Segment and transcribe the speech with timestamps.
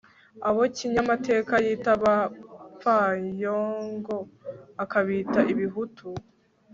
[0.47, 4.17] abo kinyamateka yita abapfayongo,
[4.83, 6.07] akabita ibihutu